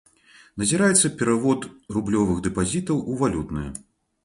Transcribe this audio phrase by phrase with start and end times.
[0.61, 1.67] Назіраецца перавод
[1.99, 3.73] рублёвых дэпазітаў у валютныя.